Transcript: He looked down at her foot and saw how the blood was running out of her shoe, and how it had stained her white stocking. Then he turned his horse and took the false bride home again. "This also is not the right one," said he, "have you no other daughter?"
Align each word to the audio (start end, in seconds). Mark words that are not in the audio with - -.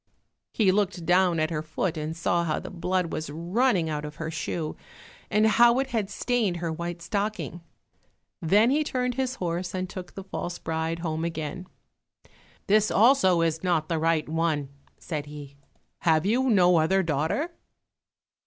He 0.51 0.71
looked 0.71 1.05
down 1.05 1.39
at 1.39 1.51
her 1.51 1.61
foot 1.61 1.95
and 1.95 2.17
saw 2.17 2.43
how 2.43 2.57
the 2.59 2.71
blood 2.71 3.13
was 3.13 3.29
running 3.29 3.87
out 3.87 4.03
of 4.03 4.15
her 4.15 4.31
shoe, 4.31 4.75
and 5.29 5.45
how 5.45 5.77
it 5.77 5.91
had 5.91 6.09
stained 6.09 6.57
her 6.57 6.71
white 6.73 7.03
stocking. 7.03 7.61
Then 8.41 8.71
he 8.71 8.83
turned 8.83 9.13
his 9.13 9.35
horse 9.35 9.75
and 9.75 9.87
took 9.87 10.15
the 10.15 10.23
false 10.23 10.57
bride 10.57 10.97
home 11.05 11.23
again. 11.23 11.67
"This 12.65 12.89
also 12.89 13.41
is 13.41 13.63
not 13.63 13.89
the 13.89 13.99
right 13.99 14.27
one," 14.27 14.69
said 14.97 15.27
he, 15.27 15.55
"have 15.99 16.25
you 16.25 16.49
no 16.49 16.77
other 16.77 17.03
daughter?" 17.03 17.51